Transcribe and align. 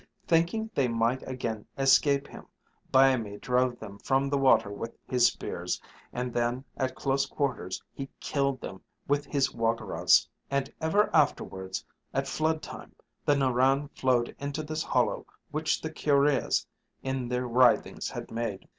Thinking 0.25 0.71
they 0.73 0.87
might 0.87 1.21
again 1.29 1.67
escape 1.77 2.25
him, 2.27 2.47
Byamee 2.91 3.37
drove 3.39 3.77
them 3.77 3.99
from 3.99 4.29
the 4.31 4.37
water 4.39 4.71
with 4.71 4.97
his 5.07 5.27
spears, 5.27 5.79
and 6.11 6.33
then, 6.33 6.65
at 6.75 6.95
close 6.95 7.27
quarters, 7.27 7.83
he 7.93 8.09
killed 8.19 8.61
them 8.61 8.81
with 9.07 9.27
his 9.27 9.49
woggarahs. 9.53 10.27
And 10.49 10.73
ever 10.81 11.11
afterwards 11.15 11.85
at 12.15 12.27
flood 12.27 12.63
time, 12.63 12.95
the 13.25 13.35
Narran 13.35 13.89
flowed 13.95 14.35
into 14.39 14.63
this 14.63 14.81
hollow 14.81 15.27
which 15.51 15.79
the 15.81 15.91
kurreahs 15.91 16.65
in 17.03 17.27
their 17.29 17.45
writhings 17.47 18.09
had 18.09 18.31
made. 18.31 18.67